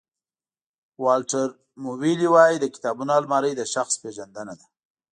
والټر 1.03 1.49
مویلي 1.83 2.27
وایي 2.33 2.57
د 2.59 2.65
کتابونو 2.73 3.11
المارۍ 3.19 3.53
د 3.57 3.61
شخص 3.73 3.93
پېژندنه 4.03 4.53
ده. 4.59 4.67